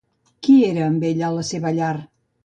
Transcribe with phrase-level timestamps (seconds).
[0.45, 1.91] Qui era amb ell a la seva llar?